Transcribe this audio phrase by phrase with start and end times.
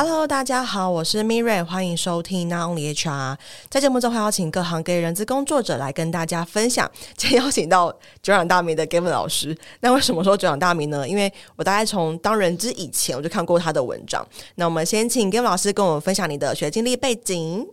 [0.00, 3.36] Hello，大家好，我是 Mirai，欢迎收听 Not Only HR。
[3.68, 6.88] 在节目中会邀请各行各业人资工作者来跟大家分享。
[7.18, 9.58] 今天邀请到久仰大名的 Gavin 老师。
[9.80, 11.08] 那为什么说久仰大名呢？
[11.08, 14.24] 因为我大概从当人资以前我就看过他的文章。
[14.54, 17.66] 那我们先请 Gavin 老师跟我们分享你的学经历背景。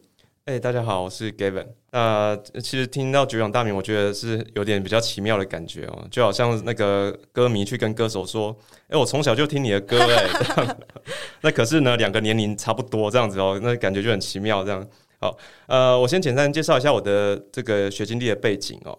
[0.46, 1.66] 哎、大家好，我是 Gavin。
[1.92, 8.56] 那其实听到久仰大名，我觉得是有点比较奇妙的感觉哦，就好像那个歌迷去跟歌手说
[8.88, 10.78] ：“哎、我从小就听你的歌。”哎，
[11.42, 14.64] 那可是呢，两个年龄差不多这样子哦，那感觉就很奇妙。
[14.64, 14.88] 这样，
[15.20, 15.36] 好，
[15.66, 18.96] 呃，我先简单介绍一下我的这个学经历的背景哦。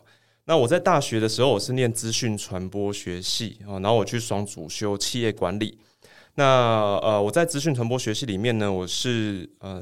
[0.46, 5.78] 那我在大学的时候，我是念资讯传播学系哦，然后我去双主修企业管理。
[6.34, 9.80] 那呃，我在资讯传播学系里面呢，我是呃。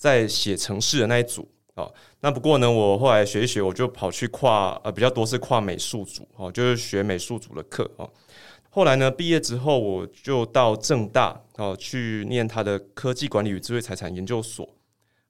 [0.00, 8.10] 在写城市的那一组哦，那不过呢，我后来学一学，我就跑去跨呃比较多是跨美术组哦，就是学美术组的课哦。
[8.70, 14.66] 后来呢，毕业之后我就到正大哦去念他的科技管理与智慧财产研究所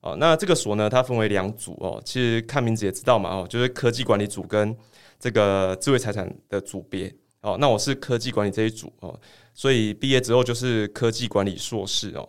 [0.02, 0.16] 哦。
[0.20, 4.77] 那这个所呢，它分为两组哦，其实看名字也知道嘛哦，就是科技管理组跟
[5.18, 7.56] 这个智慧财产的组别哦。
[7.58, 9.18] 那我是科技管理这一组哦，
[9.52, 12.28] 所以毕业之后就是科技管理硕士哦。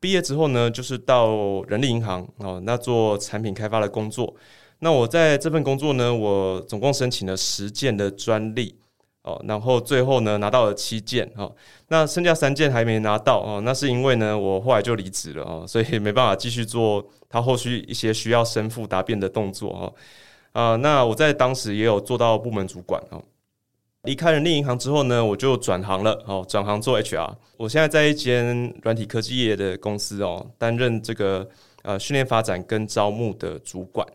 [0.00, 4.34] 毕业之后呢，就是到人力银行哦，那做产品开发的工作。
[4.78, 8.74] 那我在这份工作呢，我总共申请了十件的专利
[9.22, 11.54] 哦，然后最后呢拿到了七件哦，
[11.88, 19.94] 那剩下三件还没拿到哦，那是因为呢我后来就离职了哦，所以没办法继续做他后续一些需要申复答辩的动作哦。
[20.52, 23.22] 啊，那我在当时也有做到部门主管哦。
[24.04, 27.34] 离开人力银行之后呢，我就转行了哦，转行做 HR。
[27.58, 31.46] 我现在在一间软体科技业的公司哦，担任这个
[31.82, 34.06] 呃训练发展跟招募的主管。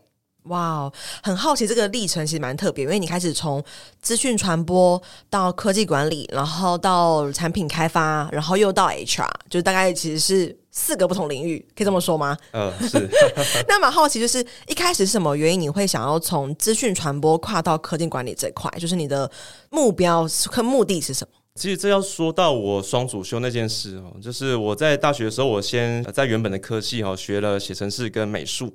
[0.46, 0.94] 哇，wow,
[1.24, 3.64] 很好奇这个历程其实蛮特别，因为你开始从
[4.02, 12.38] 资讯传播到科技管理，然后到产品开发，然后又到 HR，就大概其实是四个不同领域，可以这么说吗？
[12.52, 13.10] 嗯， 是。
[13.68, 18.70] 那蛮好奇，就是一开始是什么原因你会想要从资讯传播跨到科技管理这块？
[18.80, 19.30] 就是你的
[19.72, 21.34] 目标和目的是什么？
[21.56, 28.72] 其实这要说到我双主修那件事哦，就是我在大学的时候，我先在原本的科系哈学了写程式跟美术。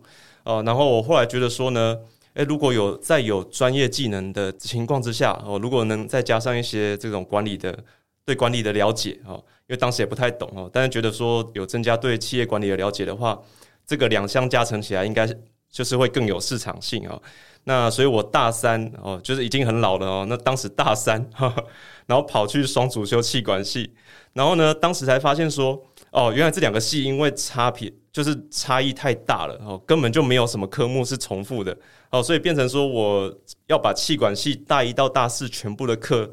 [0.51, 1.97] 哦，然后我后来觉得说呢，
[2.35, 7.79] 诶，如果有在有专业技能的情况之下，哦，如果能再加上一些这种管理的
[8.25, 9.35] 对管理的了解，哦，
[9.69, 13.41] 因为当时也不太懂哦，但是觉得说有增加对企业管理的了解的话，
[13.87, 15.25] 这个两项加成起来，应该
[15.71, 17.23] 就是会更有市场性哦。
[17.65, 21.25] 那所以我大三哦，就是已经很老了哦，那当时大三，
[22.07, 23.93] 然后跑去双主修气管系，
[24.33, 25.81] 然后呢，当时才发现说，
[26.11, 27.93] 哦，原来这两个系因为差别。
[28.13, 31.77] 就是差异太大了哦，根本就没有什么科目是重复的
[32.11, 33.33] 哦，所以变成说我
[33.69, 36.29] 要把气管系大一到大四全部的课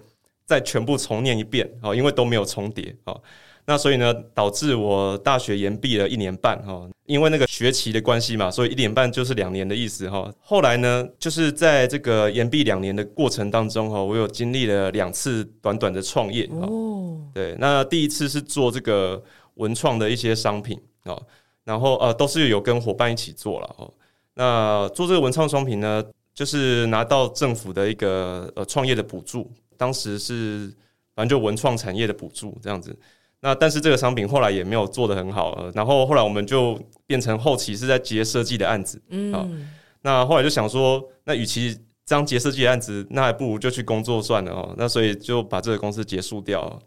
[0.46, 3.22] 再全部重念一遍哦，因为都没有重叠哦，
[3.66, 10.34] 那所以呢，导致我大学延毕了一年半哈，因为那个学期的关系嘛，所以一年半就是两年的意思哈。
[10.40, 19.22] 后来呢，就是在这个延毕两年的过程当中哈，我有经历了两次短短的创业哦，对，那第一次是做这个
[19.56, 21.22] 文创的一些商品哦。
[21.68, 23.94] 然后呃，都是有跟伙伴一起做了哦。
[24.36, 26.02] 那做这个文创商品呢，
[26.34, 30.74] 就是拿到政府的一个呃创业的补助，当时是
[31.14, 32.98] 反正就文创产业的补助这样子。
[33.42, 39.02] 那但是这个商品后来也没有做得很好，然后后来我们就变成后期是在接设计的案子。
[39.10, 39.68] 嗯。
[40.02, 44.74] 那后来就想说，那与其这样接设计的案子，那还不如就去工作算了哦。
[44.78, 46.80] 那所以就把这个公司结束掉了。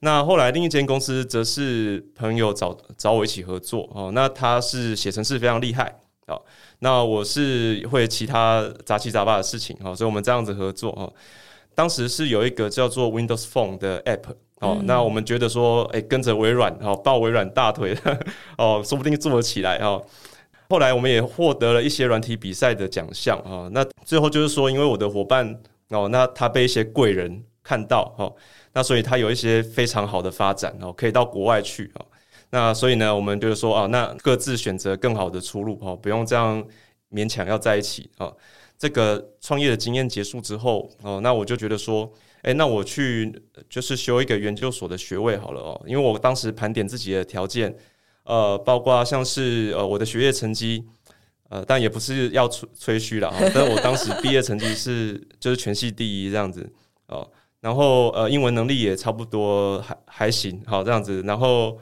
[0.00, 6.40] 那后来另一间公司则是朋友找找我一起合作哦，那他是写程式非常厉害哦，
[6.78, 11.12] 那我是会其他杂七杂八的事情哦，所以我们这样子合作哦。
[11.74, 14.24] 当时是有一个叫做 Windows Phone 的 App
[14.60, 17.96] 哦，那我们觉得说，诶，跟着微软哦，抱微软大腿
[18.58, 20.04] 哦，说不定做得起来哦。
[20.68, 23.70] 后来我们也获得了一些软体比赛的奖项哦。
[23.72, 25.60] 那最后就是说，因为我的伙伴
[25.90, 28.34] 哦，那他被一些贵人看到哦。
[28.72, 32.06] 那所以他有一些非常好的发展哦，可以到国外去哦。
[32.50, 36.64] 那所以呢，我们就是说啊，那各自选择更好的出路哦，不用这样
[37.10, 38.34] 勉强要在一起哦。
[38.78, 42.10] 这个创业的经验结束之后哦，那我就觉得说，
[42.42, 47.74] 诶，那我去就是修一个研究所的学位好了哦，因为我当时盘点自己的条件，
[48.22, 50.84] 呃，包括像是呃我的学业成绩，
[51.50, 56.72] 呃，但也不是要吹吹嘘了啊，但我当时毕业成绩是就是全系第一这样子
[57.08, 57.28] 哦。
[57.60, 61.22] 然后呃，英文能力也差不多还还行，好这样子。
[61.22, 61.76] 然后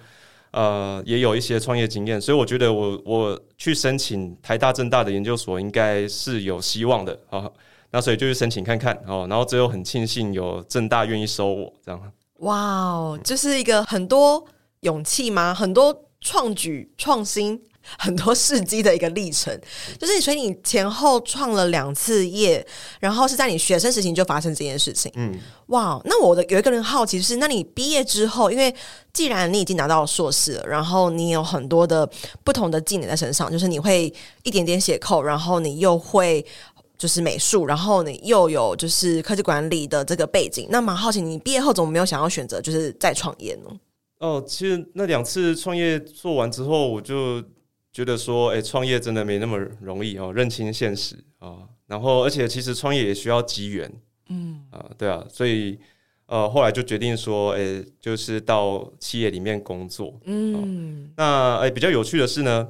[0.53, 7.53] 呃，也有一些创业经验，所以我觉得我我去申请台大、政大的研究所应该是有希望的，好，
[7.91, 12.01] 那所以就去申请看看，哦，然后最后很庆幸有政大愿意收我，这样。
[12.39, 14.43] 哇哦，这是一个很多
[14.81, 15.53] 勇气吗？
[15.55, 17.61] 很多创举创新
[17.99, 19.59] 很多事迹的一个历程，
[19.99, 22.67] 就是所以你前后创了两次业，
[23.01, 25.11] 然后是在你学生时期就发生这件事情。
[25.17, 25.33] 嗯，
[25.67, 28.75] 哇，那我的有一个人好奇是，那你毕业之后，因为
[29.13, 32.09] 既然你已经拿到了硕士了，然后你有很多的
[32.45, 34.13] 不同的技能在身上，就是你会
[34.43, 36.45] 一点点写 code，然后你又会
[36.99, 43.71] 就是美术，然后你又有就是科技管理的这个背景，那蛮好奇，你毕业后怎么没有想要选择就是再创业呢？
[44.19, 47.43] 哦，其实那两次创业做完之后，我就
[47.97, 51.69] 觉得说，哎，创业真的没那么容易哦，认清现实啊、哦。
[51.87, 53.91] 然后，而且其实创业也需要机缘，
[54.29, 55.79] 嗯啊，对啊，所以
[56.27, 60.21] 呃，后来就决定说，哎，就是到企业里面工作。
[60.27, 62.69] 嗯，哦、那哎，比较有趣的是呢，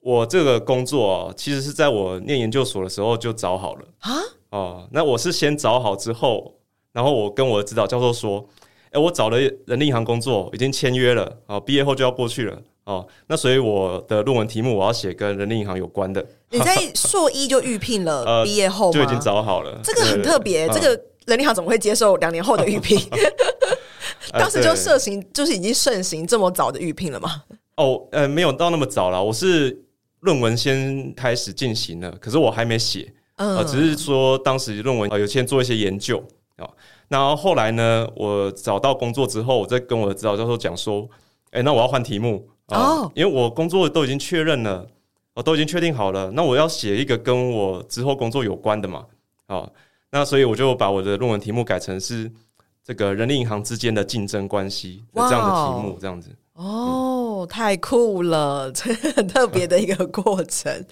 [0.00, 4.12] 我这个工作啊，其实是在我念研究所的时候就找好了啊。
[4.50, 6.60] 哦，那我是先找好之后，
[6.92, 8.46] 然后我跟我的指导教授说。
[8.92, 12.60] 哎、欸，我找了人力银行工作，已经签约了哦，毕业后就要过去了
[12.90, 13.06] 哦。
[13.28, 16.24] 那所以我的论文题目我要写跟人力银行有关的。
[16.50, 19.78] 你在硕一就预聘了， 毕业后、呃、就已经找好了。
[19.84, 20.88] 这个很特别，这个
[21.26, 22.98] 人力银行怎么会接受两年后的预聘？
[24.32, 27.42] 当时就盛行，就是已经盛行这么早的预聘了吗？
[27.76, 29.22] 哦，呃，没有到那么早了。
[29.22, 29.84] 我是
[30.20, 36.18] 论文先开始进行了，可是我还没写，嗯、呃，只是说当时论文呃有先做一些研究
[36.56, 36.64] 啊。
[36.64, 36.70] 哦
[37.10, 41.08] 然后后来呢，我找到工作之后，我再跟我的指导教授讲说
[41.50, 44.86] ：“哎，那我要换题目哦、呃，因为我工作都已经确认了，
[45.34, 46.30] 我都已经确定好了。
[46.30, 49.06] 那我要写一个跟我之后工作有关的嘛，
[49.46, 49.72] 啊、呃，
[50.10, 52.30] 那所以我就把我的论文题目改成是
[52.82, 56.30] 这个人力银行之间的竞争关系这样的题目，这样子。”
[56.62, 60.84] 哦，太酷了， 这很特别的一个过程。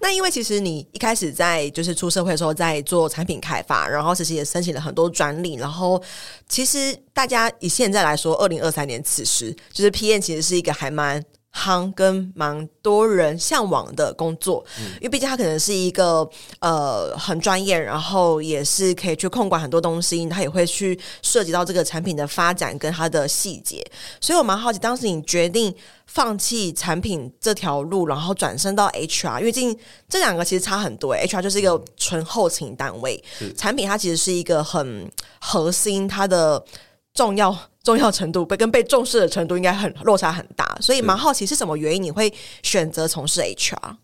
[0.00, 6.02] 那因为其实你一开始在就是出社会的时候在做产品开发，然后其实也申请了很多专利，然后
[6.46, 11.24] 其实大家以现在来说，二零二三年此时，就是 PM 其实是一个还蛮。
[11.58, 16.28] 行跟蛮多人向往的工作，嗯、因为毕竟他可能是一个
[16.60, 23.84] 呃很专业，然后也是可以去控管很多东西，他也会去涉及到这个产品的发展跟它的细节。
[24.20, 25.74] 所以我蛮好奇，当时你决定
[26.06, 29.76] 放弃产品这条路，然后转身到 HR，因为毕竟
[30.08, 31.16] 这两个其实差很多。
[31.16, 36.64] HR 就是一个纯后勤单位，嗯、产品它其实是一个很核心，它的
[37.12, 37.56] 重要。
[37.88, 42.30] 重要程度被跟被重视的程度应该很落差很大，所以蛮好奇是什么原因你会
[42.62, 43.96] 选择从事 HR？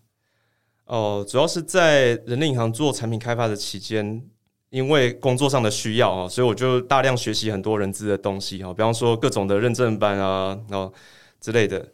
[0.85, 4.23] 哦，主要是在人力银行做产品开发的期间，
[4.71, 10.91] 因为工作上的需要啊，所以我就大量学习很多人资的东西哈，比方说各种的认证班啊，然后
[11.39, 11.87] 之类的。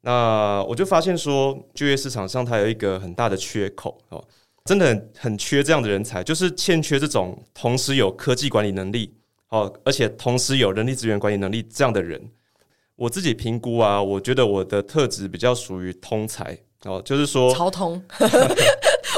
[0.00, 4.24] 那我就发现说，就业市场上它有一个很大的缺口哦，
[4.64, 9.14] 真的很很缺这样的人才，就是欠缺这种同时有科技管理能力。
[9.50, 12.20] 哦，而且同时有人力资源管理能力这样的人，
[12.94, 18.00] 我自己评估啊，我觉得我的特质比较属于通才哦，就是说超通，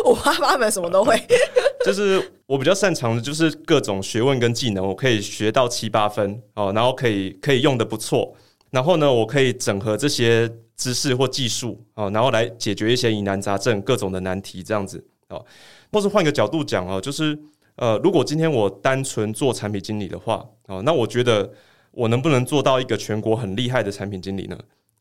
[0.07, 1.21] 五花八门，什么都会。
[1.85, 8.35] 就是我比较擅长的，就是各种学问跟技能，我可以学到七八分哦，然后可以可以用的不错，
[8.71, 15.45] 然后呢，我可以整合这些知识或技术哦，然后来解决一些疑难杂症、各种的难题这样子哦，
[15.93, 17.39] 或是换个角度讲哦，就是。
[17.77, 21.51] 呃，如果今天我单纯做产品经理的话，哦，那我觉得
[21.91, 24.59] 我能不能做到一个全国很厉害的产品经理呢？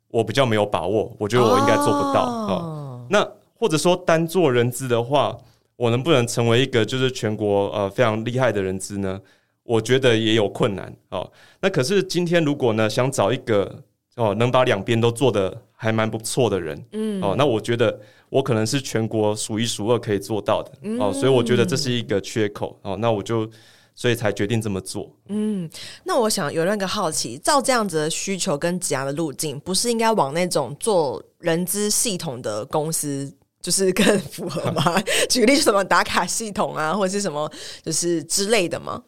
[0.10, 2.24] 我比较没有把握，我觉得我应该做不到。
[2.24, 5.38] 哦，哦，那或者说单做人资的话，
[5.76, 9.22] 我能不能成为一个就是全国呃非常厉害的人资呢？
[9.64, 10.94] 我觉得也有困难。
[11.10, 11.32] 哦，
[11.62, 13.84] 那可是今天如果呢想找一个
[14.16, 18.00] 哦能把两边都做得还蛮不错的人，嗯，哦，那我觉得。
[18.32, 23.46] 我可能是全国数一数二可以做到的，嗯、哦，所以我觉得这是一个缺口哦，那我就
[23.94, 25.14] 所以才决定这么做。
[25.28, 25.70] 嗯，
[26.06, 33.30] 那我想有那个好奇，照这样子的需求跟挤压的路径，不是应该往那种做人资系统的公司
[33.62, 34.98] 就是更符合吗？
[35.30, 37.52] 举例是什么打卡系统啊，或者是什么
[37.84, 39.04] 就是之类的吗？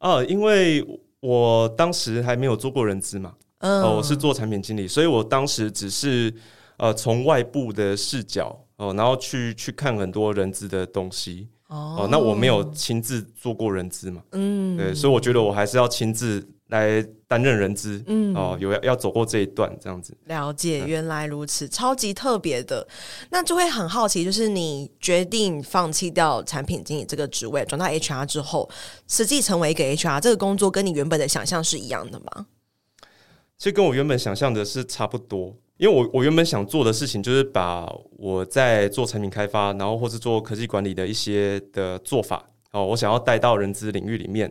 [0.00, 0.84] 哦，因为
[1.20, 6.34] 我当时还没有做过人资嘛，嗯、哦，我是做产品经理，所以我当时只是。
[6.82, 20.16] 呃，从外部的视角哦、呃，然后去去看很多人资的东西哦、呃，那我没有亲自做过人资嘛，嗯，对，所以我觉得我还是要亲自来担任人资，嗯，哦、呃，有要要走过这一段这样子。
[20.24, 22.88] 了解，原来如此，嗯、超级特别的，
[23.28, 28.66] 那就会很好奇，就是你决定放弃掉产品经理这个职位，转到 HR 之后，
[29.06, 32.46] 实际成为一个 HR 这个工作，跟你原本的想象是一样的吗？
[33.60, 35.54] 其实跟我原本想象的是差不多。
[35.76, 37.86] 因为我我原本想做的事情就是把
[38.16, 44.50] 我在做产品开发，然后或是做科技管理的一些的做法哦，我想要带到人资领域里面，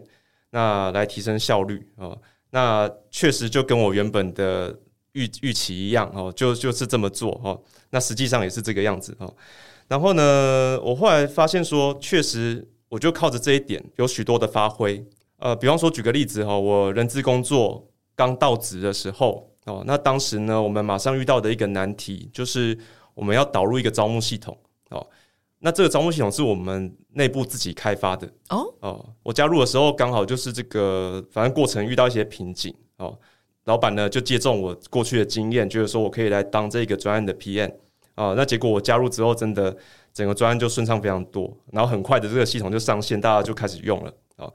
[0.51, 2.15] 那来提升效率哦。
[2.51, 4.75] 那确实就跟我原本的
[5.13, 7.59] 预预期一样哦，就就是这么做哦。
[7.89, 9.31] 那实际上也是这个样子哦。
[9.87, 15.03] 然后呢，我后来发现说，确实我就靠着这一点有许多的发挥。
[15.37, 17.87] 呃，比方说举个例子哈，我人资工作
[18.19, 22.77] 刚到职的时候哦，那当时呢，我们马上遇到的一个难题就是
[23.13, 24.57] 我们要导入一个招募系统
[24.89, 25.07] 哦。
[25.59, 33.17] 那这个招募系统是我们内部自己开发的哦哦，我加入的时候刚好就是这个，反正过程遇到一些瓶颈哦，
[33.63, 37.71] 老板呢就借重我过去的经验，就是说我可以来当这个专案的 PM
[38.15, 39.73] 啊，那结果我加入之后，真的
[40.13, 44.51] 整个专案就顺畅非常多，然后很快的这个系统就上线，大家就开始用了啊。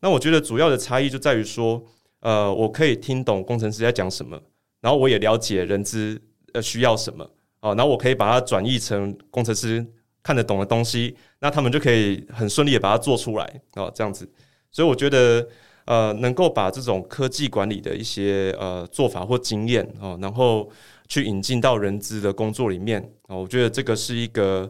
[0.00, 1.82] 那我觉得主要的差异就在于说，
[2.26, 4.36] 呃，我可以听懂工程师在讲什么，
[4.80, 6.20] 然后我也了解人资
[6.54, 7.24] 呃需要什么
[7.60, 9.86] 啊，然后我可以把它转译成工程师。
[10.26, 14.28] 看得懂的东西，那他们就可以很顺利的把它做出来啊，这样子。
[14.72, 15.48] 所以我觉得，
[15.84, 20.68] 呃，能够把这种科技管理的一些呃做法或经验哦，然后
[21.06, 24.68] 去引进到人资的工作里面啊，我觉得这个是一个。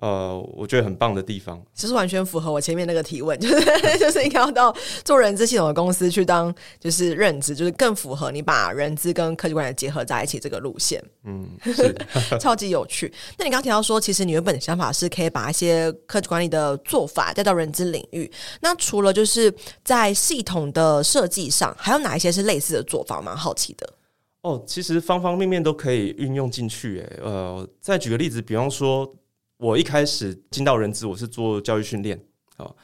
[0.00, 11.02] 呃，我觉得很棒的地方，其实完全符合我前面那个提问，就 是就是应该要到做人资系统的公司去当，就是任职，就是更符合你把人资跟科技管理结合在一起这个路线。
[11.24, 11.94] 嗯，是
[12.40, 13.12] 超级有趣。
[13.36, 18.30] 那你刚刚提到说，其实你原本的想法是可以把一些科技管理的做法带到人资领域。
[18.62, 19.54] 那除了就是
[19.84, 23.20] 在系统的设计上，还有哪一些是类似的做法？
[23.20, 23.86] 蛮好奇的。
[24.40, 27.00] 哦，其实方方面面都可以运用进去。
[27.00, 29.14] 诶，呃，再举个例子，比方说。
[29.60, 32.18] 我一开始进到人资，我是做教育训练，
[32.56, 32.74] 哦，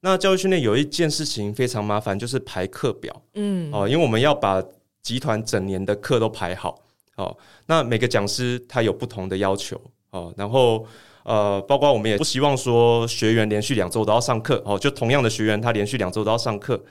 [0.00, 4.60] 那教育训练有一件事情非常麻烦，就是排课表，嗯，哦，因为我们要把
[5.00, 6.76] 集团整年的课都排好，
[7.14, 7.36] 哦，
[7.66, 10.84] 那每个讲师他有不同的要求，哦，然后
[11.22, 16.84] 呃，包括我们也不希望说学员连续两周都要上课，哦，就同样的学员他连续两周都要上课，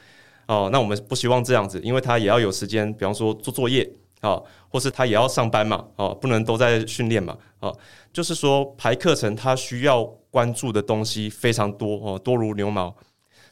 [0.47, 3.91] 哦，那我们不希望这样子，因为他也要有时间，比方说做作业。
[4.23, 7.77] 啊，或是他也要上班嘛，哦，不能都在训练嘛，哦，
[8.13, 10.01] 就是说排课程，他需要
[10.31, 12.95] 关注的东西非常多哦，多如牛毛。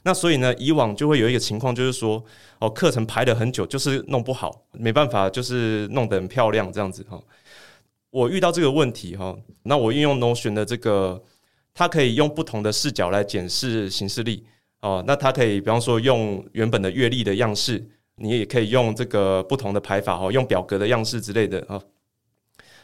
[0.03, 2.23] 那所以呢，以往就会有一个情况，就是说，
[2.59, 7.21] 哦，课程排了很久，就是弄不好，没办法，就是弄得很漂亮这样子哈。
[8.09, 11.21] 我遇到这个问题哈，那我运用 Notion 的这个，
[11.73, 14.45] 它可以用不同的视角来检视形式力
[14.79, 17.85] 哦，那它可以，比方说用原本的阅历的样式。
[18.21, 21.81] 你也可以用这个不同的排法哦，用表格的样式之类的啊。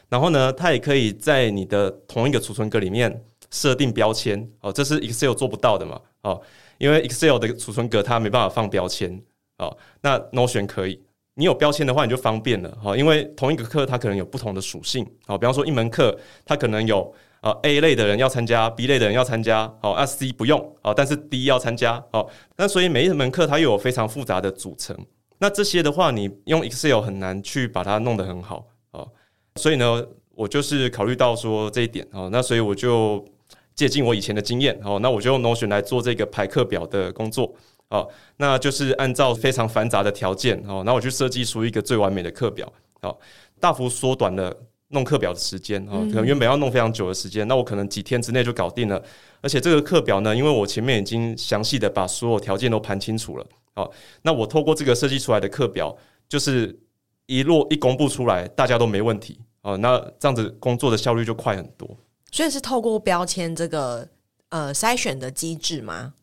[0.08, 6.40] 然后呢，它也可以在你的同一个储存格里面设定标签哦，这是 Excel 做不到的嘛哦，
[6.78, 9.22] 因为 Excel 的储存格它没办法放标签
[9.58, 9.76] 哦。
[10.00, 11.00] 那 Notion 可以，
[11.34, 17.14] 你有标签的话你就方便了哈，因为同一个课它可能有不同的属性哦，比方说一门课它可能有。
[17.40, 24.96] 啊，A 类的人要参加，B 类的人要参加，好，啊 C 不用，好，但是 D 要参加，哦，那所以每一门课它又有非常复杂的组成，
[25.38, 29.08] 那这些的话，你用 Excel 很难去把它弄得很好，哦，
[29.56, 33.24] 所以呢，我就是考虑到说这一点，哦，那所以我就
[33.74, 37.54] 借鉴我以前的经验，哦，那我就用 Notion 来做这个排课表的工作，
[37.90, 43.16] 哦，那就是按照非常繁杂的条件，哦，那我去设计出一个最完美的课表，哦，
[43.60, 44.54] 大幅缩短了。
[44.90, 48.98] 弄课表的时间啊，可能原本要弄非常久的时间，那我可能几天之内就搞定了。
[49.42, 53.46] 而且这个课表呢，因为我前面已经详细的把所有条件都盘清楚了，
[53.78, 53.92] 好，
[54.22, 55.96] 那我透过这个设计出来的课表，
[56.28, 56.76] 就是
[57.26, 59.76] 一落一公布出来，大家都没问题哦。
[59.76, 61.88] 那这样子工作的效率就快很多。
[62.32, 64.08] 所以是透过标签这个
[64.48, 66.14] 呃筛选的机制吗？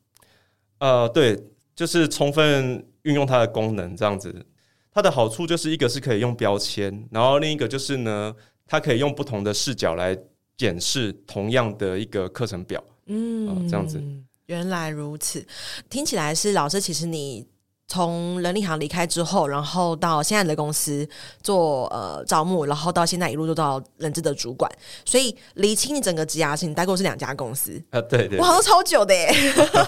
[0.80, 1.42] 呃，对，
[1.74, 4.46] 就是充分运用它的功能，这样子。
[4.92, 8.36] 它的好处就是一个是可以用标签，然后另一个就是呢。
[8.68, 10.18] 它可以用不同的视角来
[10.58, 14.02] 检视同样的一个课程表，嗯，这样子。
[14.48, 15.46] 原来如此，
[15.90, 17.55] 听起来是老师，其实你。
[17.88, 21.08] 从人力行离开之后，然后到现在的公司
[21.44, 24.70] 做呃招募，然后到现在一路做到人资的主管，
[25.06, 29.32] 所以厘清你整个职涯是你待过是两家公司啊，对对，哇，都超久的耶，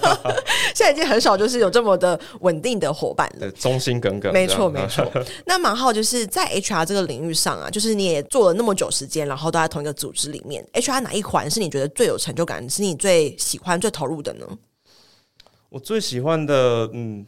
[0.75, 5.03] 现在已经很少就是有这么的稳定的伙伴了，忠心耿耿，没错没错。
[5.45, 14.45] 那蛮好，就是在 HR 这个领域上啊，就是你也做了那么久时间，然后都在同一个组织里面，HR 哪一环是你觉得最有成就感，是你最喜欢、最投入的呢？
[15.69, 17.25] 我最喜欢的，嗯。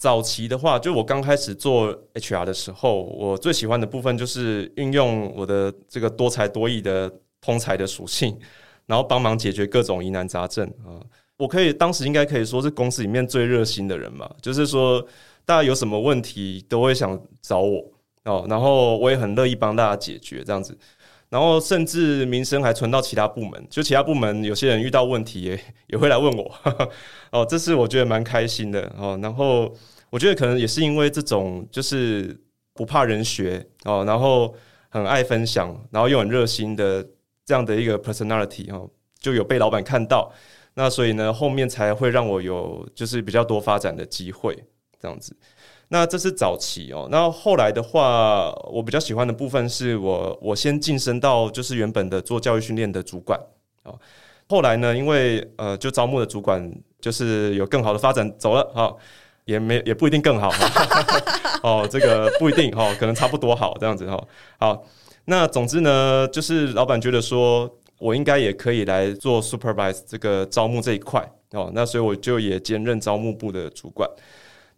[0.00, 8.34] 早期的话，就我刚开始做 HR 的时候，我最喜欢的部分就是运用我的这个多才多艺的通才的属性，
[8.86, 10.96] 然后帮忙解决各种疑难杂症啊。
[11.36, 15.06] 我可以当时应该可以说是公司里面最热心的人嘛，就是说
[15.44, 17.84] 大家有什么问题都会想找我
[18.24, 20.74] 哦，然后我也很乐意帮大家解决这样子。
[21.30, 26.54] 然后甚至名声还传到其他部门，就其他部门有些人遇到问题也 也会来问我，
[27.32, 29.18] 哦，这是我觉得蛮开心的哦。
[29.22, 29.72] 然后
[30.10, 32.36] 我觉得可能也是因为这种就是
[32.74, 34.52] 不怕人学哦，然后
[34.88, 37.06] 很爱分享，然后又很热心的
[37.46, 40.32] 这样的一个 personality 哦，就有被老板看到。
[40.74, 44.56] 那所以呢，后面才会让我有就是比较多发展的机会
[45.00, 45.36] 这样子。
[45.92, 53.36] 那这是早期哦，那后来的话，我比较喜欢的部分是我我先晋升到就是原本的做教育训练的主管
[53.82, 53.90] 啊。
[54.48, 58.94] 后来呢，因为呃，就招募的主管就是有更好的发展走了哈，
[59.46, 60.48] 也没也不一定更好
[61.64, 64.24] 哦，这个不一定哈，可能差不多好这样子哈。
[64.60, 64.84] 好，
[65.24, 67.68] 那总之呢，就是老板觉得说
[67.98, 71.20] 我应该也可以来做 supervise 这个招募这一块
[71.50, 74.08] 哦，那所以我就也兼任招募部的主管。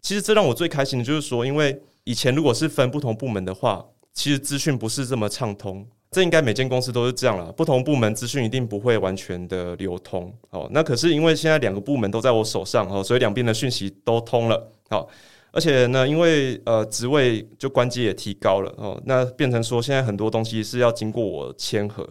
[0.03, 5.87] 其实这让我最开心的就是说，因为以前如果是分不同部门的话，其实资讯不是这么畅通。
[6.11, 10.31] 这应该每间公司都是这样了，不同部门资讯一定不会完全的流通。
[10.51, 14.71] 哦，那可是因为现在两个部门都在我手上，哦，所以两边的讯息都通了。
[14.91, 15.09] 好，
[15.53, 22.07] 而且呢，因为呃职位就官阶也提高了，哦，那变成说现在很多东西是要经过我签核。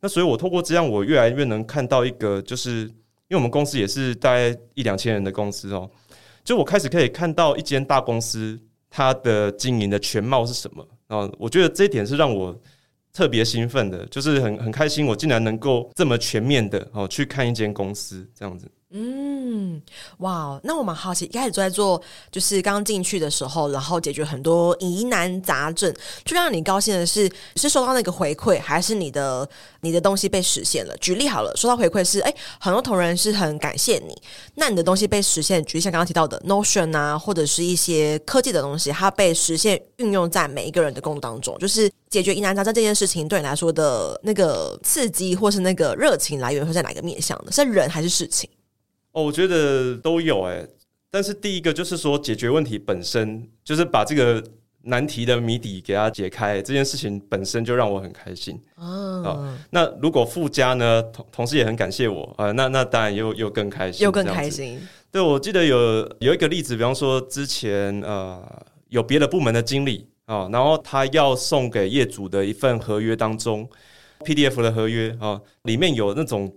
[0.00, 5.88] 那所以我透过这样，我越来越能看到一个，就是因为我们公司也是大概一两千人的公司哦。
[6.44, 11.30] 就我开始可以看到一间大公司它的经营的全貌是什么啊？
[11.38, 12.58] 我觉得这一点是让我
[13.12, 18.70] 特别兴奋的，就是很很开心，我竟然能够这么全面的哦去看一间公司这样子。
[18.92, 19.80] 嗯，
[20.18, 25.94] 哇，那我蛮好奇，一开始就在做，就是刚进去的时候，然后解决很多疑难杂症，
[26.24, 29.48] 最让你高兴的是，是收到那个回馈，还是你的
[29.82, 30.96] 你的东西被实现了？
[30.96, 34.20] 举例好了，收到回馈是，哎，很多同仁是很感谢你，
[34.56, 47.52] 那你的东西被实现，举例像刚刚提到的 Notion 啊，或者是一些科技的东西，它被实现运用在每一个人的工当中，就是解决疑难杂症这件事情，对你来说的那个刺激或是那个热情来源会在哪个面向呢？
[47.52, 48.50] 是人还是事情？
[49.12, 50.64] 哦，我觉得都有哎，
[51.10, 54.42] 但是第一个就是说解决问题本身，就是把这个
[54.82, 64.80] 难题的谜底给它解开，这件事情本身就让我很开心啊，哦，那如果附加呢，同同事也很感谢我啊，呃，那那当然又又更开心，又更开心。
[65.10, 68.40] 对，我记得有有一个例子，比方说之前呃
[68.90, 73.68] 有别的部门的经理啊，哦，然后他要送给业主的一份合约当中
[74.20, 76.54] ，PDF 的合约啊，哦，里面有那种。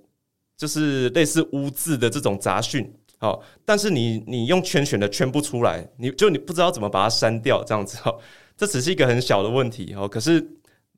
[0.56, 8.20] 就是类似污渍的这种杂讯，好，但是你你用圈选的圈不出来，你就你不知道怎么把它删掉，这样子哦，
[8.56, 10.46] 这只是一个很小的问题哦，可是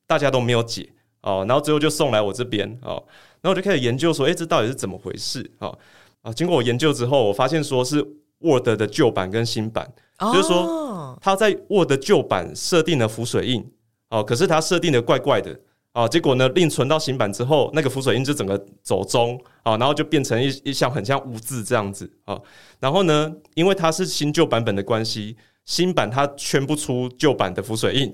[0.05, 0.89] 大家都没有解
[1.21, 3.01] 哦，然后最后就送来我这边哦，
[3.41, 5.75] 然后我就开始研究说，诶，这到底是怎么回事哦，
[6.21, 8.05] 啊，经过我研究之后，我发现说是
[8.39, 13.65] Word 的旧版跟新版，就是说它在 Word 旧版设定了浮水印，
[14.09, 15.57] 哦，可是它设定的怪怪的。
[15.95, 22.37] 啊，结果呢，另存到新版之后，那个浮水印就整个走中啊，然后就变成一一项很像污渍这样子啊。
[22.81, 28.13] 然后呢，因为它是新旧版本的关系，新版它圈不出旧版的浮水印，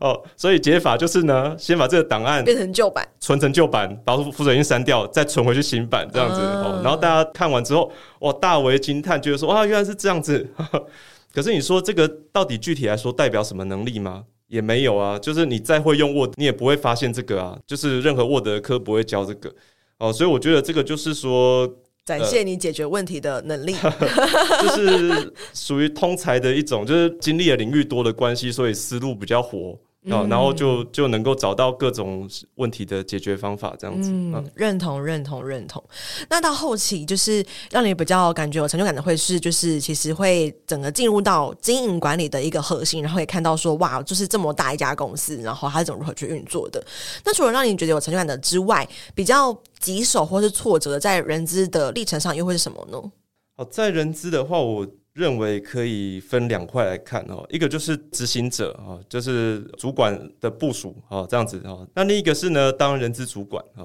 [0.00, 6.80] 哦， 所以解法就是呢，先把这个档案变成旧版，存成旧版，把浮水印删掉，再存回去新版这样子哦。
[6.82, 10.48] 然后大家看完之后，哇，大为惊叹，觉得说哇，原来是这样子。
[11.34, 14.24] 可是你说这个到底具体来说代表什么能力吗？
[14.50, 19.54] 也没有啊，就是你再会用 Word，你也不会发现这个啊，就是任何 Word 的课不会教这个
[19.98, 21.72] 哦，所以我觉得这个就是说
[22.04, 23.72] 展现你解决问题的能力，
[24.60, 29.78] 就是属于通才的一种，就是经历的领域多的关系，所以思路比较活。
[30.08, 34.10] 哦，然后就就能够找到各种问题的解决方法，这样子。
[34.10, 35.84] 嗯，认同，认同，认同。
[36.30, 46.82] 那到后期，就是让你比较感觉有成就感的，会是就是其实会整个进入到经营管理的一个核心，然后也看到说，哇，就是这么大一家公司，然后它是怎么如何去运作的。
[47.22, 52.98] 那除了让你觉得有成就感的之外，比较棘手或是挫折，在人资的历程上又会是什么呢？
[53.54, 54.86] 好，在人资的话，我。
[55.20, 61.86] 认为可以分两块来看哦，一个就是执行者啊，就是主管的部署啊，这样子啊。
[61.94, 63.84] 那另一个是呢，当人资主管啊。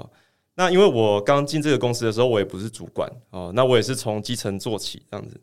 [0.56, 5.38] 那因为我刚进这个公司的时候，我也不是主管哦，那我也是从基层做起这样子。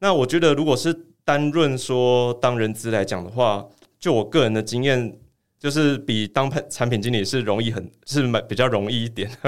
[0.00, 0.92] 那我觉得，如果是
[1.24, 3.64] 单论说当人资来讲的话，
[4.00, 5.16] 就我个人的经验，
[5.60, 9.30] 就是比当产品经理是容易很，是比较容易一点。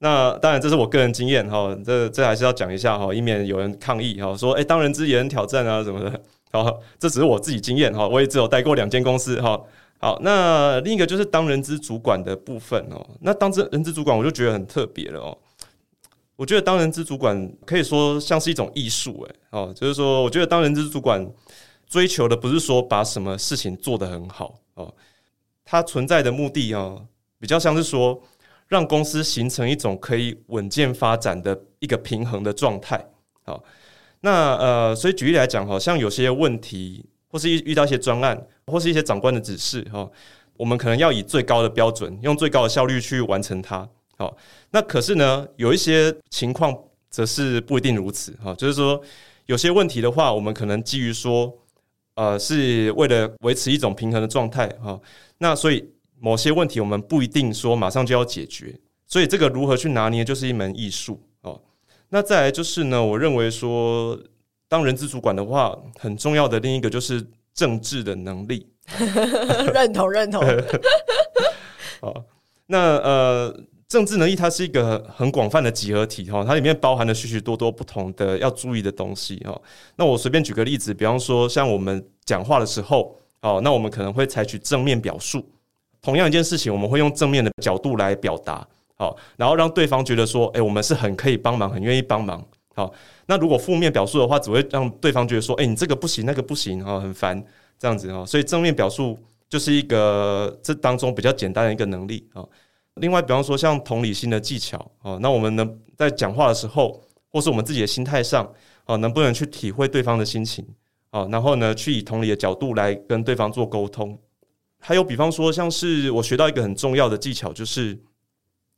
[0.00, 6.20] 那当然，这是我个人经验哈，这这还是要讲一下哈，以免有人抗议哈，说诶、当人资也很挑战啊什么的。
[6.52, 9.60] 好，这只是我自己经验哈，我也只有待过两间公司哈。
[9.98, 13.04] 好，那另一个就是当人资主管的部分哦。
[13.20, 15.36] 那当这人资主管，我就觉得很特别了哦。
[16.36, 19.34] 我觉得当人资主管可以说像是一种艺术诶。
[19.50, 21.28] 哦，就是说，我觉得当人资主管
[21.88, 24.94] 追求的不是说把什么事情做得很好哦，
[25.64, 27.04] 它存在的目的哦，
[27.40, 28.22] 比较像是说。
[28.68, 33.04] 让公司形成一种可以稳健发展的一个平衡的状态。
[33.42, 33.62] 好，
[34.20, 40.08] 那呃，所以举例来讲，好像有些问题或是遇遇到一些专案，或是一些长官的指示，哈，
[40.56, 43.88] 我们可能要以最高的标准，用最高的效率去完成它。
[44.16, 44.36] 好，
[44.70, 46.76] 那可是呢，有一些情况
[47.08, 49.00] 则是不一定如此，哈，就是说
[49.46, 51.56] 有些问题的话，我们可能基于说，
[52.16, 55.00] 呃，是为了维持一种平衡的状态，哈，
[55.38, 55.88] 那所以
[56.20, 61.60] 某些问题我们不一定说马上就要解决，所以这个如何去拿捏，就是一门艺术，哦，
[62.10, 64.18] 那再来就是呢，我认为说。
[64.70, 68.66] 当人资主管的话，很重要的另一个就是政治的能力。
[69.72, 70.44] 认 同认同。
[72.02, 72.24] 好，
[72.68, 79.58] 那呃，政治能力它是一个很广泛的集合体哈，它里面包含了许许多多不同的要注意的东西哈。
[79.96, 85.42] 那我随便举个例子，比方说像我们讲话的时候，哦，那我们可能会采取正面表述。
[86.00, 92.44] 同样一件事情，我们会用正面的角度来表达，好，然后让对方觉得说，哎，我们是很可以帮忙，很愿意帮忙。
[92.74, 92.94] 好，
[93.26, 97.44] 那如果负面表述的话，只会让对方觉得说，哎、你这个不行，那个不行，哈，很烦，
[97.78, 98.24] 这样子哈。
[98.24, 102.44] 所以正面表述就是一个这当中比较简单的一个能力啊。
[102.94, 108.48] 另外，比方说像同理心的技巧啊，那我们能在讲话的时候，或是我们自己的心态上
[108.84, 110.64] 啊，能不能去体会对方的心情
[111.10, 111.26] 啊？
[111.32, 114.16] 然后呢，去以同理的角度来跟对方做沟通。
[114.80, 117.98] 还有，比方说，像是我学到一个很重要的技巧，就是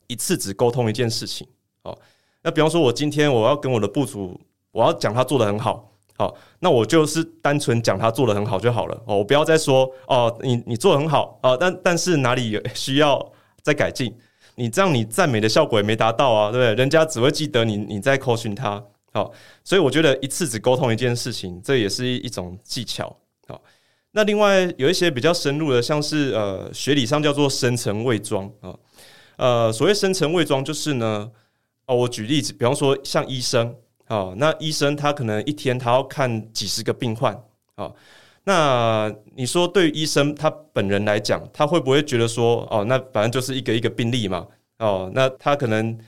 [0.07, 1.47] 一次只沟通一件事情，
[1.83, 1.97] 哦。
[2.43, 4.41] 那比方说，我今天我要跟我的部属，
[4.73, 13.33] 我要讲他做得很好，好，那我就是单纯讲他做得很好就好了哦，我不要再说哦，你你做得很好啊，但但是哪里需要
[13.63, 14.17] 再改进，
[14.55, 16.75] 你这样你赞美的效果也没达到啊，对不对？
[16.77, 18.83] 人家只会记得你你在 coaching 他，
[19.13, 19.31] 好，
[19.63, 23.15] 所以我觉得一次只沟通一件事情，这也是一种技巧，
[24.13, 28.75] 那另外有一些比较深入的，像是呃学理上叫做深层伪装啊，
[29.37, 31.31] 呃，所谓深层伪装就是呢。
[31.87, 33.75] 哦，我举例子，比方说像医生，
[34.07, 37.37] 哦，那医生他可能一天他要看几十个病患，
[37.75, 37.93] 哦，
[38.45, 44.47] 那你说对于医生他本人来讲，他会不会觉得说，哦，那反正就是一个一个病例嘛，
[44.79, 45.99] 哦，那他可能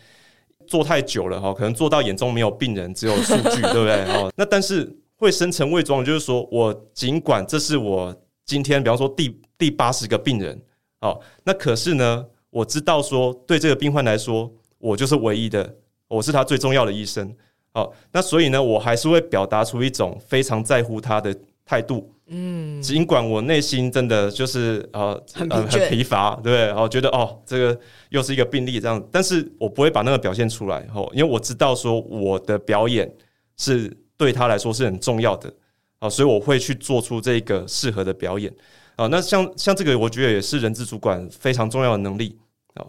[0.68, 4.04] 做太久了，哈，可能做到眼中没有病人，只有数据，对不对？
[4.14, 4.88] 哦，那但是
[5.22, 10.60] 会深层伪装，就是说我尽管这是我今天，比方说第第八十个病人，
[11.00, 14.52] 哦，那可是呢，我知道说对这个病患来说。
[14.84, 15.76] 我就是唯一的，
[16.08, 17.32] 我是他最重要的医生。
[17.72, 21.32] 哦，那所以呢，我还是会表达出一种非常在乎他的
[21.64, 22.12] 态度。
[22.26, 26.70] 嗯，尽管我内心真的就是呃很很疲乏，对不对？
[26.72, 30.84] 哦，觉得哦，这个又是一个病例这样，但是我不会把那个表现出来。
[30.92, 33.08] 哦，因为我知道说我的表演
[33.56, 35.52] 是对他来说是很重要的。
[35.98, 38.52] 啊，所以我会去做出这个适合的表演。
[38.96, 42.36] 啊，那像像这个，我觉得也是人资主管非常重要的能力
[42.74, 42.84] 啊。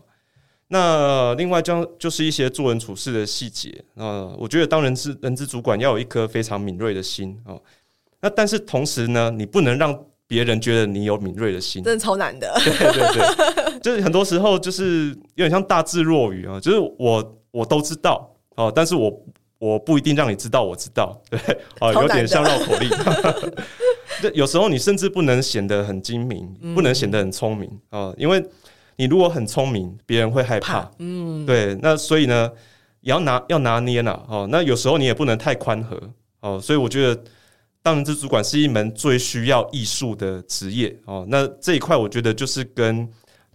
[0.67, 4.33] 那另外，将就是一些做人处事的细节啊。
[4.37, 7.53] 我觉得当人资人资主管要有一颗非常敏锐的心啊。
[8.19, 12.51] 那但是同时呢，你不能让别人觉得你有敏锐的心，真的超难的。
[12.65, 16.59] 对对对，就是很多时候就是有点像大智若愚啊。
[16.59, 19.11] 就是我我都知道哦，但是我
[19.63, 21.39] 我不一定让你知道我知道， 对
[21.80, 22.89] 啊，有点像绕口令。
[24.34, 28.43] 有时候你甚至不能显得很精明，不能显得很聪明啊，因为。
[28.95, 30.88] 你如果很聪明，别人会害怕。
[30.99, 32.47] 嗯，对，那所以呢，
[33.02, 34.12] 也要拿要拿捏呢。
[34.30, 35.99] 哦，那有时候你也不能太宽和。
[36.41, 37.23] 哦，所以我觉得
[37.82, 40.95] 当人资主管是一门最需要艺术的职业。
[41.06, 43.10] 哦，那这一块我觉得就是跟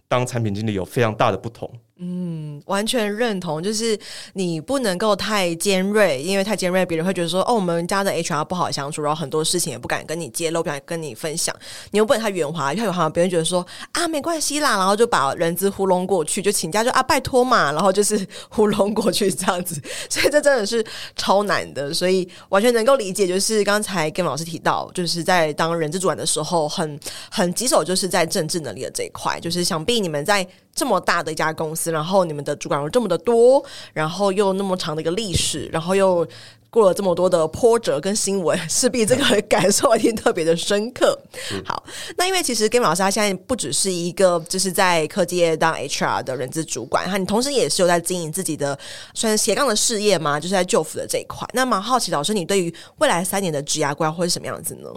[0.09, 1.71] 当产品经理有非常大的不同。
[2.01, 3.99] 嗯，完全认同，就是
[4.31, 11.53] 你不能够太尖锐，因为太尖锐，别人会觉得说，哦，我们家的 HR 不好相处，然后很多事情也不敢跟你揭露，不敢跟你分享。
[11.91, 19.75] 你又不能太圆滑，太圆滑，别人觉得说啊，没关系啦，然后就把人资糊弄过去，就请假就啊，拜托嘛，然后就是 糊弄过去这样子。
[20.09, 20.81] 所以这真的是
[21.17, 23.27] 超难的，所以完全能够理解。
[23.27, 26.97] 就是刚才跟老师提到，就是在当人资主管的时候，很
[27.29, 30.47] 很棘手，就是在政治能力的这一块，就是想必你们在。
[30.79, 33.61] 这么大的一家公司，然后你们的主管有这么的多，
[33.91, 36.25] 然后又那么长的一个历史，然后又
[36.69, 41.19] 过了这么多的波折跟新闻，势必这个感受一定特别的深刻。
[41.51, 41.83] 嗯、好，
[42.15, 48.79] 那因为其实 Gavin 老师他现在不只是一个就是在科技业当 HR 的人资主管，他你同时也是有在经营自己的
[49.13, 51.45] 算是斜杠的事业嘛，就是在就服的这一块。
[51.53, 54.89] 那蛮好奇，老师你对于未来三年的职涯规划会是什么样子呢？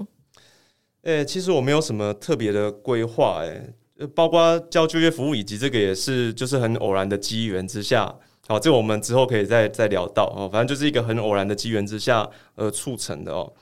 [1.03, 3.75] 诶、欸，其实我没有什么特别的规划，诶。
[4.09, 8.15] 包括教就业服务，以及这个也是就是很偶然的机缘之下，
[8.47, 10.49] 好，这我们之后可以再再聊到哦。
[10.51, 13.53] 反正就是一个很偶然的机缘之下而促成的哦。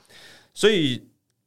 [0.53, 1.01] 所以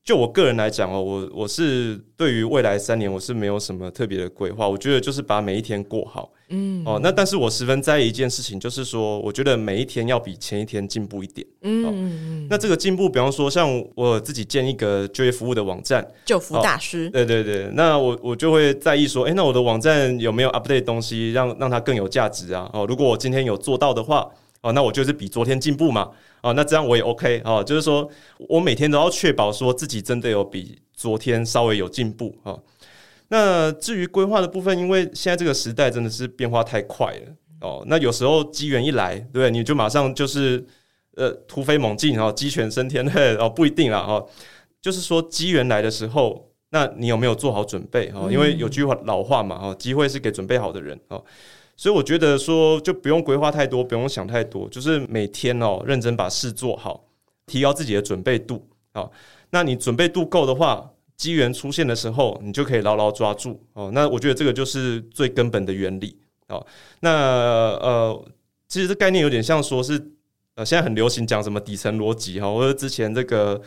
[0.04, 22.68] 就我个人来讲哦，我我是对于未来三年我是没有什么特别的规划，我觉得就是把每一天过好，嗯，哦，那但是我十分在意一件事情，就是说，我觉得每一天要比前一天进步一点，嗯嗯，那这个进步，比方说像我自己建一个就业服务的网站，就服大师，对对对，那我我就会在意说，哎，那我的网站有没有 update 东西，让让它更有价值啊？
[22.74, 24.28] 哦，如果我今天有做到的话。
[24.64, 26.10] 哦，那我就是比昨天进步嘛。
[26.40, 28.08] 哦，那这样我也 OK 哦，就是说
[28.48, 32.62] 我每天都要确保说自己真的有比昨天稍微有进步哦。
[33.28, 37.84] 那至于规划的部分，因为现在这个时代真的是变化太快了哦。
[37.86, 39.50] 那有时候机缘一来，对不对？
[39.50, 40.64] 你就马上就是
[41.16, 43.06] 呃突飞猛进哦，鸡犬升天
[43.38, 44.26] 哦，不一定啦哦。
[44.80, 48.28] 就是说机缘来的时候，那你有没有做好准备哦？
[48.30, 51.24] 因为有句话老话嘛哦，机会是给准备好的人哦。
[51.76, 57.04] 所以我觉得说，就不用规划太多，不用想太多，就是每天哦，认真把事做好，
[57.46, 59.08] 提高自己的准备度啊。
[59.50, 63.90] 那你准备度够的话，机缘出现的时候，你就可以牢牢抓住哦。
[63.92, 66.16] 那我觉得这个就是最根本的原理
[66.48, 66.64] 哦。
[67.00, 68.24] 那呃，
[68.68, 69.94] 其实这概念有点像说是
[70.54, 73.60] 呃，现在很流行讲什么底层逻辑哈，或者之前这个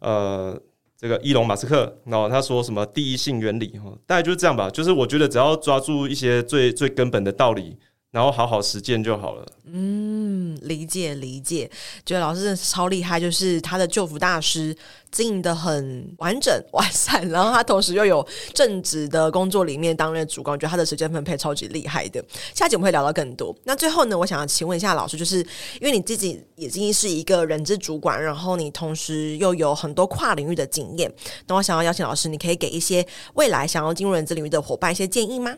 [0.00, 0.60] 呃。
[1.00, 4.68] 这个伊隆马斯克，然后他说什么第一性原理，哈，大概就是这样吧。
[4.68, 7.78] 就是我觉得只要抓住一些最最根本的道理。
[8.12, 9.46] 然后好好实践就好了。
[9.66, 11.70] 嗯，理解理解，
[12.04, 14.76] 觉得老师真的超厉害，就是他的救服大师
[15.10, 22.24] 经营的很完整完善，然后他同时又有正职的工作里面担任主管，我觉得他的时间分配超级厉害的。
[22.54, 23.54] 下集我们会聊到更多。
[23.64, 25.38] 那最后呢，我想要请问一下老师，就是
[25.80, 31.12] 因为你自己已经是一个人资主管，然后你同时又有很多跨领域的经验，
[31.46, 35.56] 那我想要邀请老师，你可以给一些未来想要进入人资领域的伙伴一些建议吗？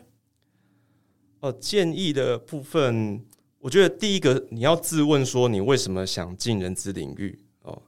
[1.39, 3.21] 哦，建议的部分，
[3.63, 7.81] 我觉得第一个你要自问说，你为什么想进人资领域哦？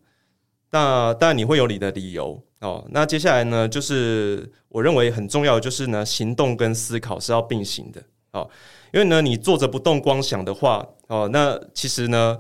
[0.72, 2.88] 那当然你会有你的理由哦。
[2.92, 8.50] 那接下来呢，就是我认为很重要的就是呢，行动跟思考是要并行的哦。
[8.94, 12.40] 因为呢，你坐着不动光想的话哦，那其实呢，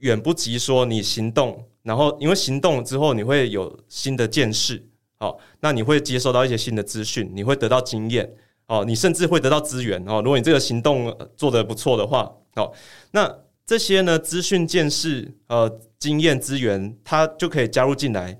[0.00, 4.86] 远不及说你行动，然后因为行动之后你会有新的见识
[5.20, 8.30] 哦，那你会接收到一些新的资讯，你会得到经验。
[8.66, 10.20] 哦，你甚至会得到资源哦。
[10.22, 12.74] 如果你这个行动做得不错的话，好，
[13.12, 18.36] 那这些呢，资讯、见识、呃，经验、资源，它就可以加入进来，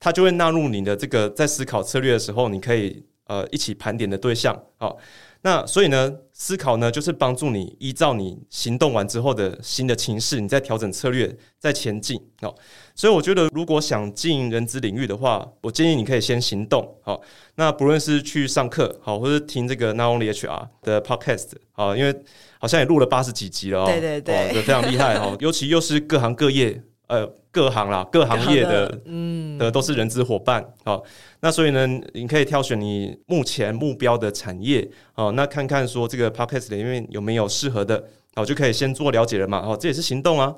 [0.00, 4.60] 它就会纳入你的这个在思考策略的时候，你可以呃一起盘点的对象。
[4.76, 4.98] 好，
[5.42, 12.20] 那所以呢，思考呢，就是帮助你依照你行动完之后的新的情势，你再调整策略，再前进。
[12.42, 12.54] 哦。
[12.94, 16.96] 所以我觉得，如果想进人资领域的话，我建议你可以先行动。
[17.02, 17.18] 好，
[17.54, 22.14] 那不论是去上课，好，或是听这个 Not Only HR 的 Podcast，好，因为
[22.58, 23.86] 好像也录了八十几集了哦。
[23.86, 25.34] 对对对，非常厉害哈。
[25.40, 30.64] 尤其又是各行各业，呃，各行啦，各行业的，嗯，的都是人资伙伴。
[30.84, 31.02] 好，
[31.40, 38.04] 那所以呢，你可以挑选你目前目标的产业，好，那看看说这个 Podcast 里面有没有适合的，
[38.36, 39.60] 好，就可以先做了解了嘛。
[39.60, 40.54] 好，这也是行动啊。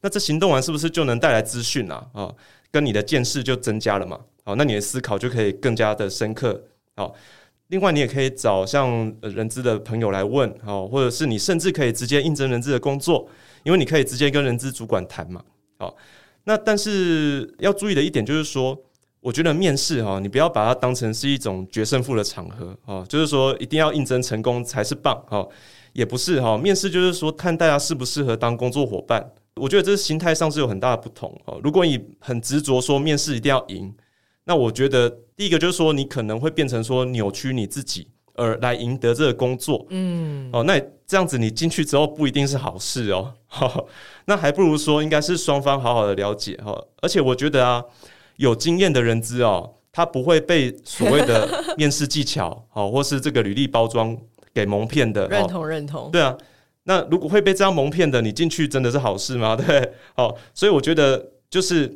[0.00, 2.06] 那这行动完是不是就能带来资讯啊？
[2.12, 2.32] 啊，
[2.70, 4.20] 跟你的见识就增加了嘛？
[4.44, 6.62] 好，那你的思考就可以更加的深刻。
[6.94, 7.12] 好，
[7.66, 13.28] 另外你也可以找像人资的朋友来问，好，或者是你甚至可以直接应征人资的工作，
[13.64, 15.42] 因为你可以直接跟人资主管谈嘛。
[15.78, 15.96] 好，
[16.44, 18.76] 那但是要注意的一点就是说，
[19.20, 25.20] 我觉得面试哈，你不要把它当成是一种决胜负的场合啊，就是说一定要应征成功才是棒。
[25.28, 25.48] 好，
[25.92, 29.32] 也不是哈，面试就是说看大家适不适合当工作伙伴。
[29.56, 31.58] 我觉得这是心态上是有很大的不同哦。
[31.64, 33.94] 如果你很执着说面试一定要赢，
[34.44, 39.86] 那我觉得第一个就是说你可能会变成说扭曲你自己，而来赢得这个工作。
[39.90, 43.34] 嗯，哦，那这样子你进去之后不一定是好事哦。
[44.26, 46.76] 那还不如说应该是双方好好的了解哈。
[47.02, 47.84] 而且我觉得啊，
[48.36, 54.16] 有经验的人资哦，他不会被所谓的 面试技巧哦，或是这个履历包装
[54.52, 55.28] 给蒙骗的。
[55.28, 56.36] 认同认同，对啊。
[56.88, 59.54] 那如果会被这样蒙骗的，你进去真的是好事吗？
[59.58, 61.92] 对，好，所以我觉得就是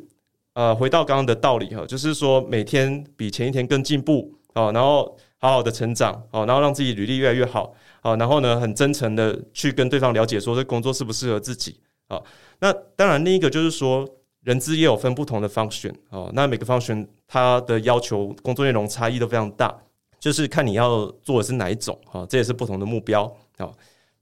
[0.53, 11.75] 呃，回到刚刚的道理哈，就是说每天比前一天更进步哦，然后好好的成长哦，然后让自己履历越来越好好，然后呢，很真诚的去跟对方了解说这工作适不适合自己
[12.07, 12.21] 啊。
[12.59, 14.07] 那当然，另一个就是说
[14.43, 19.75] 人资也有分不同的 function 哦，那每个 function 它的要求工作内容差异都非常大，
[20.19, 23.23] 就是看你要做的是哪一种啊，这也是不同的目标
[23.57, 23.67] 啊。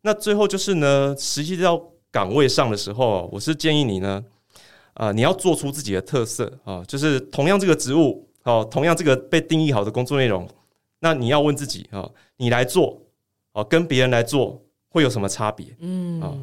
[0.02, 4.24] 那最后就是呢，实际到岗位上的时候，我是建议你呢，
[4.94, 10.48] 啊、你要做出自己的特色啊，就是同样这个职务，哦，同样这个被定义好的工作内容，
[11.00, 13.02] 那你要问自己啊，你来做，
[13.54, 15.76] 哦，跟别人来做会有什么差别？
[15.80, 16.34] 嗯，啊，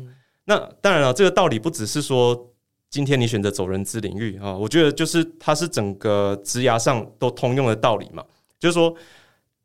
[0.44, 2.52] 那当然了，这个道理不只是说。
[2.88, 8.24] 今天你选择走人资领域啊，我觉得就是它是整个职涯上都通用的道理嘛，
[8.60, 8.94] 就是说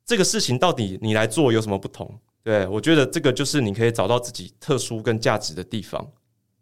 [0.03, 2.11] 这个事情到底你来做有什么不同？
[2.43, 6.05] 对，我觉得这个就是你可以找到自己特殊跟价值的地方。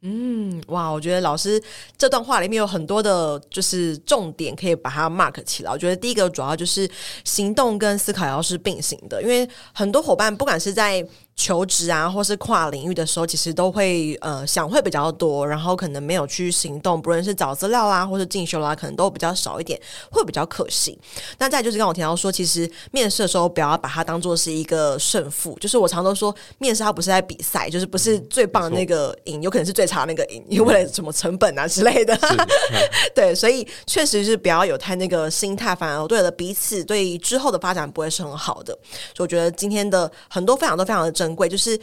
[0.01, 1.61] 嗯，哇，我觉得老师
[1.97, 5.71] 这段话里面有很多的，就是重点可以把它 mark 起来。
[5.71, 6.89] 我觉得第一个主要就是
[7.25, 11.05] 行动跟思考要是并行的，因为很多伙伴不管是在
[11.39, 19.79] 求职啊，或是跨领域的时候，其实都会呃想会比较多，然后可能没有去行动，不论是找资料啦，或是进修啦，可能都比较少一点，
[20.11, 20.99] 会比较可惜。
[21.37, 32.19] 那再就是刚我提到说，其实面试的时候不要把它当做是一个胜负，就是我常都说，面试它不是在比赛，就是不是最棒的那个赢，有可能是最差的那个赢，因为为了什么成本啊之类的。
[33.15, 38.77] 对，所以确实是不要有太那个心态，反而对了彼此对之后的发展不会是很好的。
[39.15, 41.28] 所以我觉得今天的很多分享都非常的正。
[41.35, 41.77] 贵就是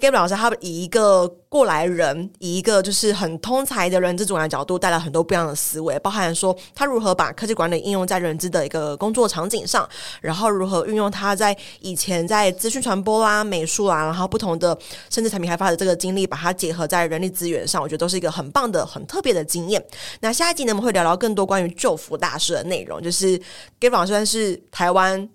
[0.00, 9.88] Gabriel 老师，他以一个过来人，以一个就是很通才的人资主管角度，带来很多不一样的思维，包含说他如何把科技管理应用在人资的一个工作场景上，
[10.20, 14.76] 然后如何运用他在以前在资讯传播啦、美术啦，然后不同的
[15.08, 19.84] 甚至产品开发的这个经历，把它结合在人力资源上，我觉得都是一个很棒的、很特别的经验。
[20.20, 23.38] 那下一集呢，我们会聊聊更多关于救服大师的内容，就是
[23.80, 25.28] Gabriel 老师算是台湾。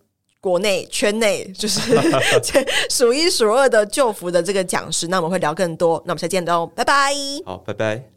[0.48, 1.82] 国内圈内就是
[2.90, 6.02] 数一数二的旧服的这个讲师，那我们会聊更多。
[6.06, 7.12] 那我们下次见喽，拜拜。
[7.46, 8.17] 好，拜拜。